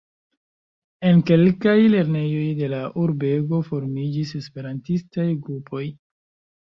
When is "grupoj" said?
5.47-5.85